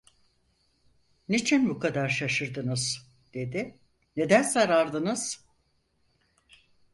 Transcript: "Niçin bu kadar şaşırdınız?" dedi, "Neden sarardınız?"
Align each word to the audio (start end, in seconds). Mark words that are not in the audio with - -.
"Niçin 1.29 1.69
bu 1.69 1.79
kadar 1.79 2.09
şaşırdınız?" 2.09 3.07
dedi, 3.33 3.75
"Neden 4.15 4.41
sarardınız?" 4.41 5.43